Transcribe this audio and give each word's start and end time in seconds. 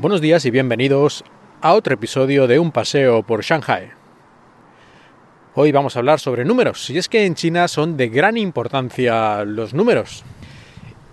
Buenos 0.00 0.20
días 0.20 0.44
y 0.44 0.52
bienvenidos 0.52 1.24
a 1.60 1.74
otro 1.74 1.92
episodio 1.92 2.46
de 2.46 2.60
Un 2.60 2.70
paseo 2.70 3.24
por 3.24 3.42
Shanghai. 3.42 3.90
Hoy 5.56 5.72
vamos 5.72 5.96
a 5.96 5.98
hablar 5.98 6.20
sobre 6.20 6.44
números, 6.44 6.88
y 6.90 6.98
es 6.98 7.08
que 7.08 7.26
en 7.26 7.34
China 7.34 7.66
son 7.66 7.96
de 7.96 8.08
gran 8.08 8.36
importancia 8.36 9.44
los 9.44 9.74
números. 9.74 10.22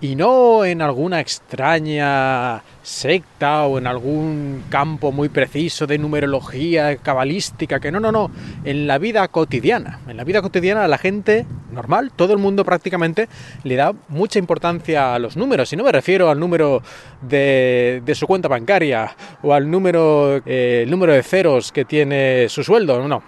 Y 0.01 0.15
no 0.15 0.65
en 0.65 0.81
alguna 0.81 1.21
extraña 1.21 2.61
secta 2.83 3.63
o 3.63 3.77
en 3.77 3.87
algún 3.87 4.63
campo 4.69 5.11
muy 5.11 5.29
preciso 5.29 5.87
de 5.87 5.97
numerología 5.97 6.97
cabalística, 6.97 7.79
que 7.79 7.91
no, 7.91 7.99
no, 7.99 8.11
no, 8.11 8.29
en 8.63 8.87
la 8.87 8.97
vida 8.97 9.27
cotidiana. 9.29 10.01
En 10.07 10.17
la 10.17 10.23
vida 10.23 10.41
cotidiana 10.41 10.87
la 10.87 10.97
gente 10.97 11.45
normal, 11.71 12.11
todo 12.15 12.33
el 12.33 12.39
mundo 12.39 12.65
prácticamente 12.65 13.29
le 13.63 13.75
da 13.75 13.93
mucha 14.09 14.37
importancia 14.37 15.15
a 15.15 15.19
los 15.19 15.37
números. 15.37 15.71
Y 15.71 15.77
no 15.77 15.83
me 15.83 15.91
refiero 15.91 16.29
al 16.29 16.39
número 16.39 16.83
de, 17.21 18.01
su 18.13 18.27
cuenta 18.27 18.47
bancaria 18.47 19.15
o 19.41 19.53
al 19.53 19.71
número, 19.71 20.41
eh, 20.45 20.81
el 20.83 20.91
número 20.91 21.13
de 21.13 21.23
ceros 21.23 21.71
que 21.71 21.85
tiene 21.85 22.49
su 22.49 22.63
sueldo, 22.63 23.07
no. 23.07 23.23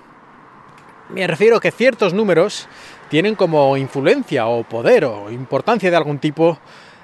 Me 1.09 1.25
refiero 1.25 1.57
a 1.57 1.61
que 1.61 1.71
ciertos 1.71 2.13
números 2.13 2.67
tienen 3.09 3.35
como 3.35 3.77
influencia 3.77 4.47
o 4.47 4.63
poder 4.63 5.05
o 5.05 5.31
importancia 5.31 5.89
de 5.89 5.97
algún 5.97 6.19
tipo, 6.19 6.59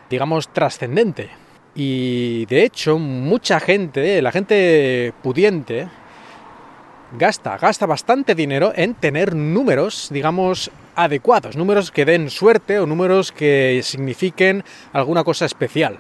digamos, 0.10 0.50
trascendente. 0.50 1.30
Y 1.76 2.46
de 2.46 2.64
hecho, 2.64 3.00
mucha 3.00 3.60
gente, 3.60 4.22
la 4.22 4.32
gente 4.32 5.14
pudiente, 5.24 5.88
gasta, 7.18 7.58
gasta 7.58 7.86
bastante 7.86 8.36
dinero 8.36 8.74
en 8.76 8.94
tener 8.94 9.36
números, 9.36 10.10
digamos, 10.12 10.72
adecuados, 10.96 11.56
números 11.56 11.92
que 11.92 12.06
den 12.06 12.30
suerte 12.30 12.80
o 12.80 12.86
números 12.86 13.32
que 13.32 13.82
signifiquen 13.84 14.64
alguna 14.94 15.24
cosa 15.24 15.46
especial 15.46 15.98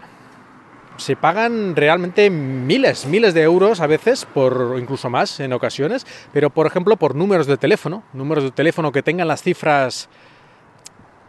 se 0.97 1.15
pagan 1.15 1.75
realmente 1.75 2.29
miles, 2.29 3.05
miles 3.05 3.33
de 3.33 3.41
euros 3.41 3.81
a 3.81 3.87
veces, 3.87 4.25
por 4.25 4.75
incluso 4.79 5.09
más 5.09 5.39
en 5.39 5.53
ocasiones, 5.53 6.05
pero 6.31 6.49
por 6.49 6.67
ejemplo 6.67 6.97
por 6.97 7.15
números 7.15 7.47
de 7.47 7.57
teléfono, 7.57 8.03
números 8.13 8.43
de 8.43 8.51
teléfono 8.51 8.91
que 8.91 9.03
tengan 9.03 9.27
las 9.27 9.41
cifras 9.41 10.09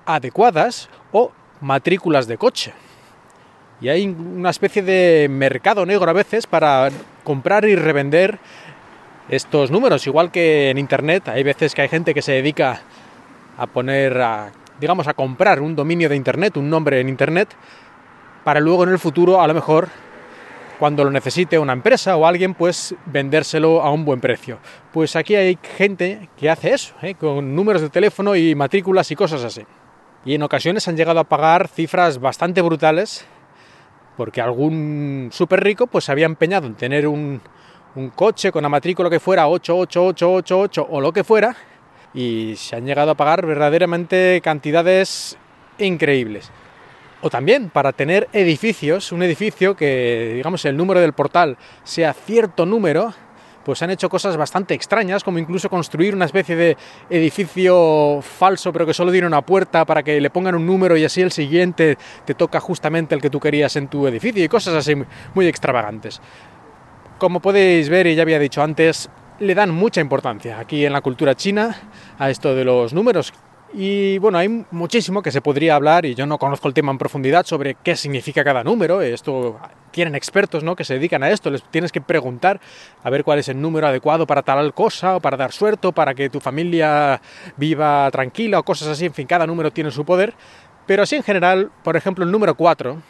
adecuadas 0.06 0.88
o 1.12 1.32
matrículas 1.60 2.26
de 2.26 2.36
coche. 2.36 2.72
Y 3.80 3.88
hay 3.88 4.06
una 4.06 4.50
especie 4.50 4.82
de 4.82 5.28
mercado 5.30 5.84
negro 5.84 6.08
a 6.08 6.14
veces 6.14 6.46
para 6.46 6.90
comprar 7.24 7.64
y 7.64 7.74
revender 7.74 8.38
estos 9.28 9.70
números, 9.70 10.06
igual 10.06 10.30
que 10.30 10.70
en 10.70 10.78
internet, 10.78 11.28
hay 11.28 11.42
veces 11.42 11.74
que 11.74 11.82
hay 11.82 11.88
gente 11.88 12.12
que 12.12 12.22
se 12.22 12.32
dedica 12.32 12.82
a 13.56 13.66
poner 13.66 14.20
digamos 14.80 15.06
a 15.08 15.14
comprar 15.14 15.60
un 15.60 15.76
dominio 15.76 16.08
de 16.08 16.16
internet, 16.16 16.56
un 16.56 16.68
nombre 16.68 17.00
en 17.00 17.08
internet 17.08 17.48
para 18.44 18.60
luego 18.60 18.84
en 18.84 18.90
el 18.90 18.98
futuro, 18.98 19.40
a 19.40 19.46
lo 19.46 19.54
mejor, 19.54 19.88
cuando 20.78 21.02
lo 21.02 21.10
necesite 21.10 21.58
una 21.58 21.72
empresa 21.72 22.16
o 22.16 22.26
alguien, 22.26 22.54
pues 22.54 22.94
vendérselo 23.06 23.82
a 23.82 23.90
un 23.90 24.04
buen 24.04 24.20
precio. 24.20 24.58
Pues 24.92 25.16
aquí 25.16 25.34
hay 25.34 25.58
gente 25.76 26.28
que 26.36 26.50
hace 26.50 26.74
eso, 26.74 26.94
¿eh? 27.02 27.14
con 27.14 27.56
números 27.56 27.80
de 27.80 27.88
teléfono 27.88 28.36
y 28.36 28.54
matrículas 28.54 29.10
y 29.10 29.16
cosas 29.16 29.42
así. 29.44 29.62
Y 30.26 30.34
en 30.34 30.42
ocasiones 30.42 30.86
han 30.88 30.96
llegado 30.96 31.20
a 31.20 31.24
pagar 31.24 31.68
cifras 31.68 32.20
bastante 32.20 32.60
brutales, 32.60 33.26
porque 34.16 34.40
algún 34.40 35.30
súper 35.32 35.62
rico 35.62 35.86
pues 35.86 36.04
se 36.04 36.12
había 36.12 36.26
empeñado 36.26 36.66
en 36.66 36.74
tener 36.74 37.06
un, 37.06 37.40
un 37.94 38.10
coche 38.10 38.52
con 38.52 38.62
la 38.62 38.68
matrícula 38.68 39.10
que 39.10 39.20
fuera 39.20 39.48
88888 39.48 40.86
o 40.90 41.00
lo 41.00 41.12
que 41.12 41.24
fuera, 41.24 41.56
y 42.12 42.54
se 42.56 42.76
han 42.76 42.86
llegado 42.86 43.10
a 43.10 43.14
pagar 43.14 43.44
verdaderamente 43.46 44.40
cantidades 44.42 45.36
increíbles. 45.78 46.50
O 47.24 47.30
también 47.30 47.70
para 47.70 47.92
tener 47.92 48.28
edificios, 48.34 49.10
un 49.10 49.22
edificio 49.22 49.74
que, 49.74 50.32
digamos, 50.34 50.62
el 50.66 50.76
número 50.76 51.00
del 51.00 51.14
portal 51.14 51.56
sea 51.82 52.12
cierto 52.12 52.66
número, 52.66 53.14
pues 53.64 53.82
han 53.82 53.88
hecho 53.88 54.10
cosas 54.10 54.36
bastante 54.36 54.74
extrañas, 54.74 55.24
como 55.24 55.38
incluso 55.38 55.70
construir 55.70 56.14
una 56.14 56.26
especie 56.26 56.54
de 56.54 56.76
edificio 57.08 58.20
falso, 58.20 58.74
pero 58.74 58.84
que 58.84 58.92
solo 58.92 59.10
tiene 59.10 59.26
una 59.26 59.40
puerta 59.40 59.86
para 59.86 60.02
que 60.02 60.20
le 60.20 60.28
pongan 60.28 60.54
un 60.54 60.66
número 60.66 60.98
y 60.98 61.04
así 61.06 61.22
el 61.22 61.32
siguiente 61.32 61.96
te 62.26 62.34
toca 62.34 62.60
justamente 62.60 63.14
el 63.14 63.22
que 63.22 63.30
tú 63.30 63.40
querías 63.40 63.74
en 63.76 63.88
tu 63.88 64.06
edificio 64.06 64.44
y 64.44 64.48
cosas 64.48 64.74
así 64.74 64.94
muy 65.32 65.46
extravagantes. 65.46 66.20
Como 67.16 67.40
podéis 67.40 67.88
ver, 67.88 68.06
y 68.06 68.16
ya 68.16 68.20
había 68.20 68.38
dicho 68.38 68.62
antes, 68.62 69.08
le 69.38 69.54
dan 69.54 69.70
mucha 69.70 70.02
importancia 70.02 70.58
aquí 70.58 70.84
en 70.84 70.92
la 70.92 71.00
cultura 71.00 71.34
china 71.34 71.74
a 72.18 72.28
esto 72.28 72.54
de 72.54 72.66
los 72.66 72.92
números, 72.92 73.32
y 73.76 74.18
bueno, 74.18 74.38
hay 74.38 74.64
muchísimo 74.70 75.20
que 75.20 75.32
se 75.32 75.40
podría 75.40 75.74
hablar 75.74 76.06
y 76.06 76.14
yo 76.14 76.26
no 76.26 76.38
conozco 76.38 76.68
el 76.68 76.74
tema 76.74 76.92
en 76.92 76.98
profundidad 76.98 77.44
sobre 77.44 77.74
qué 77.74 77.96
significa 77.96 78.44
cada 78.44 78.62
número. 78.62 79.00
Esto 79.00 79.58
tienen 79.90 80.14
expertos 80.14 80.62
¿no? 80.62 80.76
que 80.76 80.84
se 80.84 80.94
dedican 80.94 81.24
a 81.24 81.30
esto. 81.30 81.50
Les 81.50 81.62
tienes 81.64 81.90
que 81.90 82.00
preguntar 82.00 82.60
a 83.02 83.10
ver 83.10 83.24
cuál 83.24 83.40
es 83.40 83.48
el 83.48 83.60
número 83.60 83.88
adecuado 83.88 84.28
para 84.28 84.42
tal 84.42 84.72
cosa 84.74 85.16
o 85.16 85.20
para 85.20 85.36
dar 85.36 85.50
suerte 85.50 85.88
o 85.88 85.92
para 85.92 86.14
que 86.14 86.30
tu 86.30 86.38
familia 86.38 87.20
viva 87.56 88.08
tranquila 88.12 88.60
o 88.60 88.62
cosas 88.62 88.86
así. 88.86 89.06
En 89.06 89.14
fin, 89.14 89.26
cada 89.26 89.44
número 89.44 89.72
tiene 89.72 89.90
su 89.90 90.04
poder. 90.04 90.34
Pero 90.86 91.02
así 91.02 91.16
en 91.16 91.24
general, 91.24 91.72
por 91.82 91.96
ejemplo, 91.96 92.24
el 92.24 92.30
número 92.30 92.54
4 92.54 93.02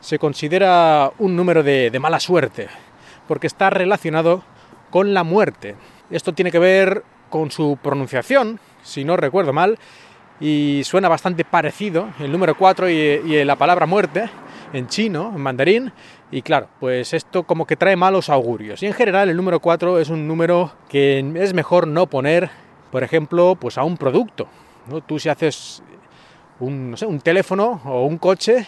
se 0.00 0.18
considera 0.18 1.12
un 1.20 1.36
número 1.36 1.62
de, 1.62 1.90
de 1.90 1.98
mala 2.00 2.18
suerte 2.18 2.66
porque 3.28 3.46
está 3.46 3.70
relacionado 3.70 4.42
con 4.90 5.14
la 5.14 5.22
muerte. 5.22 5.76
Esto 6.10 6.32
tiene 6.32 6.50
que 6.50 6.58
ver 6.58 7.04
con 7.32 7.50
su 7.50 7.78
pronunciación, 7.82 8.60
si 8.82 9.04
no 9.04 9.16
recuerdo 9.16 9.54
mal, 9.54 9.78
y 10.38 10.82
suena 10.84 11.08
bastante 11.08 11.46
parecido 11.46 12.10
el 12.20 12.30
número 12.30 12.58
4 12.58 12.90
y, 12.90 13.42
la 13.44 13.56
palabra 13.56 13.86
muerte 13.86 14.28
en 14.74 14.86
chino, 14.86 15.32
en 15.34 15.40
mandarín, 15.40 15.92
y 16.30 16.42
claro, 16.42 16.68
pues 16.78 17.14
esto 17.14 17.44
como 17.44 17.66
que 17.66 17.76
trae 17.76 17.96
malos 17.96 18.28
augurios. 18.28 18.82
Y 18.82 18.86
en 18.86 18.92
general 18.92 19.30
el 19.30 19.36
número 19.38 19.60
4 19.60 19.98
es 19.98 20.10
un 20.10 20.28
número 20.28 20.72
que 20.90 21.24
es 21.36 21.54
mejor 21.54 21.88
no 21.88 22.06
poner, 22.06 22.50
por 22.90 23.02
ejemplo, 23.02 23.56
pues 23.58 23.78
a 23.78 23.82
un 23.82 23.96
producto. 23.96 24.46
¿no? 24.88 25.00
Tú 25.00 25.18
si 25.18 25.30
haces 25.30 25.82
un, 26.60 26.90
no 26.90 26.96
sé, 26.98 27.06
un 27.06 27.20
teléfono 27.20 27.80
o 27.86 28.04
un 28.04 28.18
coche, 28.18 28.66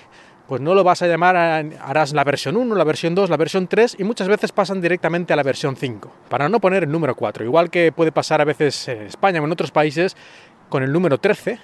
pues 0.48 0.60
no 0.60 0.74
lo 0.74 0.84
vas 0.84 1.00
a 1.02 1.06
llamar, 1.06 1.36
harás 1.36 2.12
la 2.12 2.24
versión 2.24 2.56
1, 2.56 2.74
la 2.74 2.84
versión 2.84 3.14
2, 3.14 3.30
la 3.30 3.36
versión 3.36 3.66
3 3.66 3.96
y 3.98 4.04
muchas 4.04 4.28
veces 4.28 4.52
pasan 4.52 4.80
directamente 4.80 5.32
a 5.32 5.36
la 5.36 5.42
versión 5.42 5.76
5, 5.76 6.12
para 6.28 6.48
no 6.48 6.60
poner 6.60 6.84
el 6.84 6.92
número 6.92 7.14
4. 7.14 7.44
Igual 7.44 7.70
que 7.70 7.92
puede 7.92 8.12
pasar 8.12 8.40
a 8.40 8.44
veces 8.44 8.88
en 8.88 9.02
España 9.02 9.40
o 9.40 9.44
en 9.44 9.52
otros 9.52 9.70
países 9.70 10.16
con 10.68 10.82
el 10.82 10.92
número 10.92 11.18
13, 11.18 11.58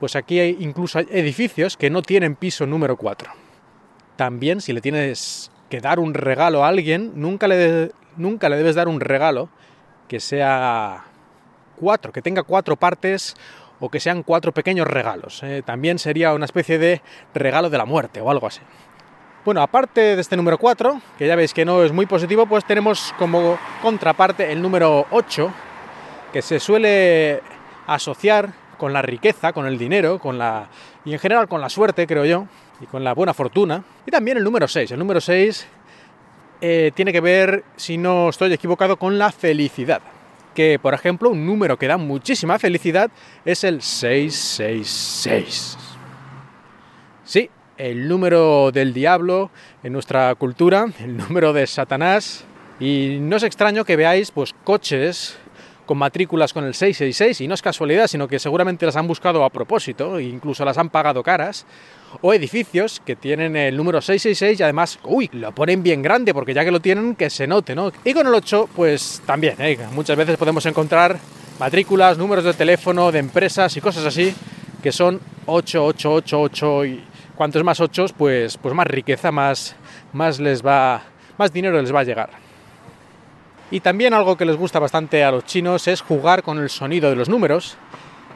pues 0.00 0.16
aquí 0.16 0.40
hay 0.40 0.56
incluso 0.60 0.98
edificios 0.98 1.76
que 1.76 1.90
no 1.90 2.02
tienen 2.02 2.36
piso 2.36 2.66
número 2.66 2.96
4. 2.96 3.30
También 4.16 4.60
si 4.60 4.72
le 4.72 4.80
tienes 4.80 5.50
que 5.68 5.80
dar 5.80 5.98
un 5.98 6.14
regalo 6.14 6.64
a 6.64 6.68
alguien, 6.68 7.12
nunca 7.16 7.48
le, 7.48 7.92
nunca 8.16 8.48
le 8.48 8.56
debes 8.56 8.76
dar 8.76 8.88
un 8.88 9.00
regalo 9.00 9.50
que 10.08 10.20
sea 10.20 11.04
4, 11.76 12.12
que 12.12 12.22
tenga 12.22 12.42
cuatro 12.42 12.76
partes 12.76 13.34
o 13.80 13.90
que 13.90 14.00
sean 14.00 14.22
cuatro 14.22 14.52
pequeños 14.52 14.86
regalos. 14.86 15.42
¿eh? 15.42 15.62
también 15.64 15.98
sería 15.98 16.34
una 16.34 16.44
especie 16.44 16.78
de 16.78 17.02
regalo 17.34 17.70
de 17.70 17.78
la 17.78 17.84
muerte 17.84 18.20
o 18.20 18.30
algo 18.30 18.46
así. 18.46 18.60
Bueno, 19.44 19.62
aparte 19.62 20.16
de 20.16 20.20
este 20.20 20.36
número 20.36 20.58
4, 20.58 21.00
que 21.16 21.26
ya 21.26 21.36
veis 21.36 21.54
que 21.54 21.64
no 21.64 21.84
es 21.84 21.92
muy 21.92 22.06
positivo, 22.06 22.46
pues 22.46 22.64
tenemos 22.64 23.14
como 23.16 23.56
contraparte 23.80 24.50
el 24.50 24.60
número 24.60 25.06
8, 25.12 25.52
que 26.32 26.42
se 26.42 26.58
suele 26.58 27.42
asociar 27.86 28.52
con 28.76 28.92
la 28.92 29.02
riqueza, 29.02 29.52
con 29.52 29.66
el 29.66 29.78
dinero, 29.78 30.18
con 30.18 30.36
la 30.36 30.68
y 31.04 31.12
en 31.12 31.20
general 31.20 31.46
con 31.46 31.60
la 31.60 31.68
suerte, 31.68 32.08
creo 32.08 32.24
yo, 32.24 32.46
y 32.80 32.86
con 32.86 33.04
la 33.04 33.14
buena 33.14 33.32
fortuna. 33.32 33.84
Y 34.04 34.10
también 34.10 34.36
el 34.36 34.42
número 34.42 34.66
6. 34.66 34.90
El 34.90 34.98
número 34.98 35.20
6 35.20 35.68
eh, 36.60 36.90
tiene 36.96 37.12
que 37.12 37.20
ver, 37.20 37.62
si 37.76 37.98
no 37.98 38.28
estoy 38.28 38.52
equivocado, 38.52 38.96
con 38.96 39.16
la 39.16 39.30
felicidad 39.30 40.02
que, 40.56 40.80
por 40.80 40.94
ejemplo, 40.94 41.30
un 41.30 41.46
número 41.46 41.78
que 41.78 41.86
da 41.86 41.98
muchísima 41.98 42.58
felicidad 42.58 43.10
es 43.44 43.62
el 43.62 43.82
666. 43.82 45.76
Sí, 47.24 47.50
el 47.76 48.08
número 48.08 48.72
del 48.72 48.94
diablo 48.94 49.50
en 49.84 49.92
nuestra 49.92 50.34
cultura, 50.34 50.86
el 50.98 51.18
número 51.18 51.52
de 51.52 51.66
Satanás. 51.66 52.44
Y 52.80 53.18
no 53.20 53.36
es 53.36 53.42
extraño 53.42 53.84
que 53.84 53.96
veáis 53.96 54.30
pues 54.30 54.54
coches 54.64 55.38
con 55.86 55.98
matrículas 55.98 56.52
con 56.52 56.64
el 56.64 56.74
666 56.74 57.40
y 57.42 57.48
no 57.48 57.54
es 57.54 57.62
casualidad, 57.62 58.08
sino 58.08 58.28
que 58.28 58.38
seguramente 58.38 58.84
las 58.84 58.96
han 58.96 59.06
buscado 59.06 59.44
a 59.44 59.50
propósito 59.50 60.18
e 60.18 60.24
incluso 60.24 60.64
las 60.64 60.76
han 60.76 60.90
pagado 60.90 61.22
caras 61.22 61.64
o 62.20 62.34
edificios 62.34 63.00
que 63.04 63.16
tienen 63.16 63.56
el 63.56 63.76
número 63.76 64.00
666 64.00 64.60
y 64.60 64.62
además, 64.62 64.98
uy, 65.04 65.30
lo 65.32 65.52
ponen 65.52 65.82
bien 65.82 66.02
grande 66.02 66.34
porque 66.34 66.52
ya 66.52 66.64
que 66.64 66.70
lo 66.70 66.80
tienen, 66.80 67.14
que 67.14 67.30
se 67.30 67.46
note, 67.46 67.74
¿no? 67.74 67.92
Y 68.04 68.12
con 68.12 68.26
el 68.26 68.34
8, 68.34 68.68
pues 68.74 69.22
también, 69.24 69.54
¿eh? 69.60 69.78
muchas 69.92 70.16
veces 70.16 70.36
podemos 70.36 70.66
encontrar 70.66 71.18
matrículas, 71.58 72.18
números 72.18 72.44
de 72.44 72.52
teléfono 72.52 73.10
de 73.12 73.20
empresas 73.20 73.76
y 73.76 73.80
cosas 73.80 74.04
así 74.04 74.34
que 74.82 74.92
son 74.92 75.20
8888 75.46 76.84
y 76.84 77.04
cuantos 77.34 77.64
más 77.64 77.80
8, 77.80 78.06
pues, 78.16 78.56
pues 78.56 78.74
más 78.74 78.86
riqueza, 78.86 79.32
más, 79.32 79.76
más 80.12 80.40
les 80.40 80.64
va, 80.64 81.02
más 81.38 81.52
dinero 81.52 81.80
les 81.80 81.94
va 81.94 82.00
a 82.00 82.04
llegar. 82.04 82.45
Y 83.70 83.80
también 83.80 84.14
algo 84.14 84.36
que 84.36 84.44
les 84.44 84.56
gusta 84.56 84.78
bastante 84.78 85.24
a 85.24 85.32
los 85.32 85.44
chinos 85.44 85.88
es 85.88 86.00
jugar 86.00 86.42
con 86.42 86.58
el 86.58 86.70
sonido 86.70 87.10
de 87.10 87.16
los 87.16 87.28
números 87.28 87.76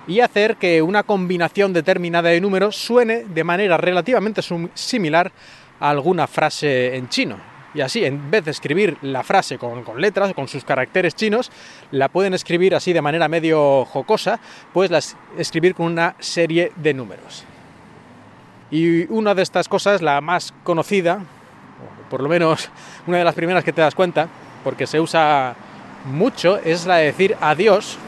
y 0.06 0.21
hacer 0.21 0.56
que 0.56 0.82
una 0.82 1.05
combinación 1.05 1.73
determinada 1.73 2.31
de 2.31 2.41
números 2.41 2.75
suene 2.75 3.25
de 3.25 3.44
manera 3.44 3.77
relativamente 3.77 4.43
similar 4.75 5.31
a 5.79 5.91
alguna 5.91 6.27
frase 6.27 6.97
en 6.97 7.09
chino. 7.09 7.37
Y 7.73 7.81
así, 7.82 8.05
en 8.05 8.29
vez 8.32 8.44
de 8.44 8.50
escribir 8.50 8.97
la 9.03 9.23
frase 9.23 9.56
con, 9.56 9.85
con 9.85 10.00
letras, 10.00 10.35
con 10.35 10.49
sus 10.49 10.65
caracteres 10.65 11.15
chinos, 11.15 11.53
la 11.93 12.09
pueden 12.09 12.35
escribir 12.35 12.75
así 12.75 12.93
de 12.93 13.00
manera 13.00 13.29
medio 13.29 13.85
jocosa, 13.85 14.41
pues 14.73 15.15
escribir 15.38 15.76
con 15.76 15.87
una 15.87 16.17
serie 16.19 16.73
de 16.75 16.93
números. 16.93 17.44
Y 18.73 19.03
una 19.12 19.37
de 19.37 19.43
estas 19.43 19.69
cosas, 19.69 20.03
la 20.03 20.21
más 20.21 20.53
conocida, 20.65 21.19
o 21.19 22.11
por 22.11 22.21
lo 22.21 22.29
menos 22.29 22.69
una 23.06 23.19
de 23.19 23.25
las 23.25 23.35
primeras 23.37 23.62
que 23.62 23.73
te 23.73 23.81
das 23.81 23.94
cuenta, 23.94 24.29
porque 24.62 24.87
se 24.87 25.01
usa 25.01 25.55
mucho, 26.05 26.59
es 26.59 26.87
la 26.87 26.97
de 26.97 27.07
decir 27.07 27.37
adiós. 27.41 27.99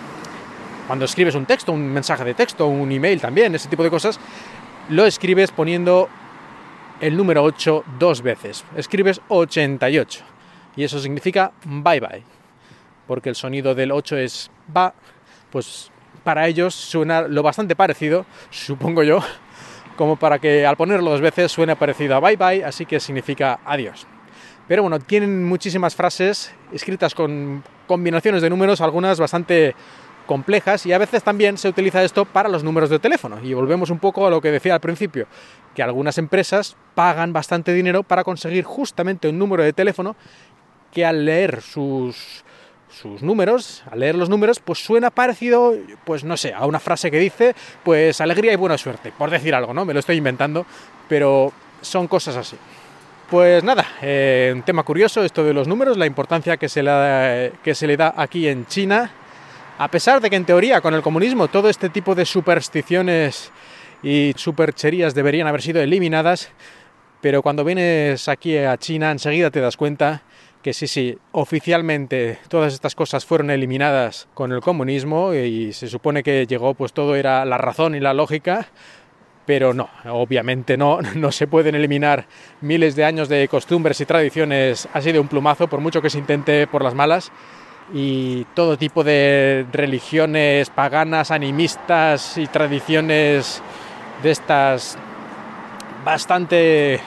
Cuando 0.87 1.05
escribes 1.05 1.35
un 1.35 1.47
texto, 1.47 1.73
un 1.73 1.93
mensaje 1.93 2.25
de 2.25 2.35
texto, 2.35 2.67
un 2.67 2.91
email 2.91 3.21
también, 3.21 3.55
ese 3.55 3.69
tipo 3.69 3.83
de 3.83 3.91
cosas, 3.91 4.19
lo 4.89 5.07
escribes 5.07 5.51
poniendo 5.51 6.09
el 7.01 7.17
número 7.17 7.43
8 7.43 7.85
dos 7.99 8.23
veces. 8.23 8.65
Escribes 8.77 9.21
88. 9.29 10.25
Y 10.77 10.85
eso 10.85 10.99
significa 10.99 11.53
bye 11.65 12.01
bye. 12.01 12.23
Porque 13.07 13.29
el 13.29 13.35
sonido 13.35 13.75
del 13.75 13.93
8 13.93 14.17
es 14.19 14.51
va, 14.75 14.95
pues 15.51 15.91
para 16.25 16.47
ellos 16.47 16.75
suena 16.75 17.23
lo 17.23 17.43
bastante 17.43 17.75
parecido, 17.75 18.25
supongo 18.51 19.03
yo, 19.03 19.21
como 19.97 20.17
para 20.17 20.39
que 20.39 20.65
al 20.65 20.77
ponerlo 20.77 21.11
dos 21.11 21.21
veces 21.21 21.51
suene 21.51 21.77
parecido 21.77 22.17
a 22.17 22.21
bye 22.21 22.37
bye, 22.37 22.65
así 22.65 22.87
que 22.87 23.01
significa 23.01 23.61
adiós. 23.65 24.07
Pero 24.69 24.82
bueno, 24.82 24.99
tienen 25.00 25.44
muchísimas 25.44 25.94
frases 25.94 26.53
escritas 26.73 27.14
con 27.14 27.62
combinaciones 27.87 28.43
de 28.43 28.50
números, 28.50 28.81
algunas 28.81 29.19
bastante 29.19 29.75
complejas 30.26 30.87
y 30.87 30.93
a 30.93 30.99
veces 30.99 31.23
también 31.23 31.59
se 31.59 31.69
utiliza 31.69 32.03
esto 32.03 32.25
para 32.25 32.49
los 32.49 32.64
números 32.64 32.91
de 32.91 32.99
teléfono. 32.99 33.38
Y 33.43 33.55
volvemos 33.55 33.91
un 33.91 33.99
poco 33.99 34.26
a 34.26 34.31
lo 34.31 34.41
que 34.41 34.50
decía 34.50 34.75
al 34.75 34.81
principio, 34.81 35.26
que 35.75 35.82
algunas 35.82 36.19
empresas 36.19 36.76
pagan 36.94 37.32
bastante 37.32 37.73
dinero 37.73 38.03
para 38.03 38.25
conseguir 38.25 38.64
justamente 38.64 39.29
un 39.29 39.38
número 39.38 39.62
de 39.62 39.73
teléfono 39.73 40.17
que 40.93 41.05
al 41.05 41.25
leer 41.25 41.62
sus, 41.62 42.44
sus 42.88 43.23
números, 43.23 43.82
al 43.91 44.00
leer 44.00 44.15
los 44.15 44.29
números, 44.29 44.61
pues 44.61 44.85
suena 44.85 45.11
parecido, 45.11 45.75
pues 46.05 46.23
no 46.25 46.37
sé, 46.37 46.53
a 46.53 46.67
una 46.67 46.79
frase 46.79 47.11
que 47.11 47.19
dice, 47.19 47.55
pues 47.82 48.20
alegría 48.20 48.53
y 48.53 48.56
buena 48.56 48.76
suerte, 48.76 49.12
por 49.17 49.31
decir 49.31 49.55
algo, 49.55 49.73
¿no? 49.73 49.85
Me 49.85 49.94
lo 49.94 50.00
estoy 50.00 50.17
inventando, 50.17 50.67
pero 51.08 51.53
son 51.81 52.06
cosas 52.08 52.37
así. 52.37 52.56
Pues 53.32 53.64
nada, 53.64 53.87
eh, 54.02 54.52
un 54.55 54.61
tema 54.61 54.82
curioso 54.82 55.25
esto 55.25 55.43
de 55.43 55.55
los 55.55 55.67
números, 55.67 55.96
la 55.96 56.05
importancia 56.05 56.58
que 56.58 56.69
se, 56.69 56.82
que 57.64 57.75
se 57.75 57.87
le 57.87 57.96
da 57.96 58.12
aquí 58.14 58.46
en 58.46 58.67
China, 58.67 59.11
a 59.79 59.88
pesar 59.88 60.20
de 60.20 60.29
que 60.29 60.37
en 60.37 60.44
teoría 60.44 60.82
con 60.82 60.93
el 60.93 61.00
comunismo 61.00 61.49
todo 61.49 61.70
este 61.70 61.88
tipo 61.88 62.14
de 62.14 62.26
supersticiones 62.26 63.50
y 64.02 64.34
supercherías 64.37 65.14
deberían 65.14 65.46
haber 65.46 65.62
sido 65.62 65.81
eliminadas, 65.81 66.50
pero 67.23 67.40
cuando 67.40 67.64
vienes 67.64 68.29
aquí 68.29 68.58
a 68.58 68.76
China 68.76 69.11
enseguida 69.11 69.50
te 69.50 69.62
das 69.62 69.79
cuenta 69.79 70.25
que 70.62 70.75
sí, 70.75 70.87
sí, 70.87 71.17
oficialmente 71.32 72.38
todas 72.49 72.75
estas 72.75 72.94
cosas 72.94 73.25
fueron 73.25 73.50
eliminadas 73.50 74.29
con 74.34 74.52
el 74.52 74.61
comunismo 74.61 75.32
y 75.32 75.73
se 75.73 75.88
supone 75.88 76.23
que 76.23 76.46
llegó 76.46 76.75
pues 76.75 76.93
todo 76.93 77.17
era 77.17 77.46
la 77.46 77.56
razón 77.56 77.94
y 77.94 78.00
la 78.00 78.12
lógica, 78.12 78.69
pero 79.47 79.75
no, 79.75 79.89
obviamente 80.06 80.77
no, 80.77 81.00
no 81.15 81.33
se 81.33 81.47
pueden 81.47 81.75
eliminar 81.75 82.27
miles 82.61 82.97
de 82.97 83.05
años 83.05 83.29
de 83.29 83.49
costumbres 83.49 84.00
y 84.00 84.06
tradiciones 84.06 84.89
así 84.93 85.12
de 85.12 85.21
un 85.21 85.29
plumazo, 85.29 85.69
por 85.69 85.81
mucho 85.81 86.03
que 86.03 86.11
se 86.11 86.19
intente 86.19 86.67
por 86.67 86.83
las 86.83 86.94
malas, 86.94 87.33
y 87.93 88.44
todo 88.55 88.79
tipo 88.79 89.05
de 89.05 89.67
religiones 89.73 90.71
paganas, 90.71 91.31
animistas 91.31 92.39
y 92.39 92.47
tradiciones 92.47 93.62
de 94.23 94.31
estas 94.31 94.97
bastante 96.05 97.00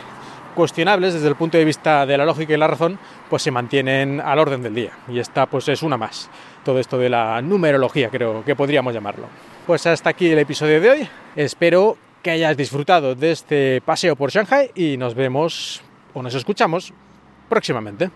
cuestionables 0.56 1.14
desde 1.14 1.28
el 1.28 1.36
punto 1.36 1.58
de 1.58 1.66
vista 1.66 2.06
de 2.06 2.18
la 2.18 2.26
lógica 2.26 2.54
y 2.54 2.58
la 2.58 2.68
razón, 2.68 2.98
pues 3.30 3.42
se 3.42 3.52
mantienen 3.52 4.22
al 4.22 4.40
orden 4.40 4.64
del 4.64 4.74
día. 4.74 4.92
Y 5.10 5.20
esta 5.20 5.46
pues 5.48 5.68
es 5.68 5.84
una 5.84 5.98
más. 5.98 6.30
Todo 6.64 6.80
esto 6.80 6.98
de 6.98 7.10
la 7.10 7.42
numerología, 7.42 8.10
creo 8.10 8.44
que 8.44 8.56
podríamos 8.56 8.94
llamarlo. 8.94 9.28
Pues 9.68 9.86
hasta 9.86 10.12
aquí 10.12 10.30
el 10.30 10.40
episodio 10.40 10.80
de 10.80 10.90
hoy. 10.90 11.10
Espero 11.36 11.98
que 12.26 12.32
hayas 12.32 12.58
disfrutado 12.58 13.14
de 13.14 13.32
este 13.32 13.82
paseo 13.82 14.16
por 14.16 14.32
Shanghai 14.32 14.72
y 14.74 14.98
nos 14.98 15.14
vemos 15.14 15.84
o 16.16 16.24
nos 16.24 16.34
escuchamos 16.34 16.92
próximamente. 17.48 18.10